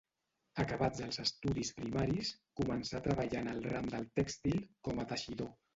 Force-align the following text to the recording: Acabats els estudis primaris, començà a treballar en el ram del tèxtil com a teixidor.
Acabats 0.63 1.03
els 1.07 1.21
estudis 1.25 1.71
primaris, 1.81 2.33
començà 2.63 2.99
a 3.01 3.05
treballar 3.11 3.45
en 3.47 3.55
el 3.55 3.65
ram 3.71 3.95
del 3.95 4.13
tèxtil 4.21 4.63
com 4.89 5.03
a 5.07 5.11
teixidor. 5.15 5.57